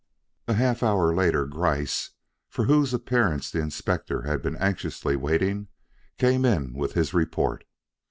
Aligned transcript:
A 0.47 0.55
half 0.55 0.81
hour 0.81 1.13
later, 1.13 1.45
Gryce, 1.45 2.09
for 2.49 2.65
whose 2.65 2.91
appearance 2.91 3.51
the 3.51 3.59
Inspector 3.59 4.23
had 4.23 4.41
been 4.41 4.55
anxiously 4.57 5.15
waiting, 5.15 5.67
came 6.17 6.43
in 6.43 6.73
with 6.73 6.93
his 6.93 7.13
report. 7.13 7.65